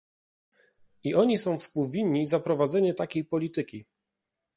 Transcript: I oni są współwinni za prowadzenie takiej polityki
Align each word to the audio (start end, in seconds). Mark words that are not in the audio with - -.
I 1.03 1.15
oni 1.15 1.37
są 1.37 1.57
współwinni 1.57 2.27
za 2.27 2.39
prowadzenie 2.39 2.93
takiej 2.93 3.25
polityki 3.25 3.85